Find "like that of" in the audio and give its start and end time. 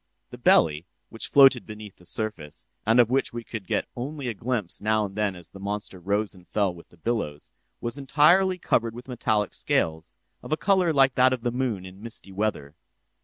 10.91-11.43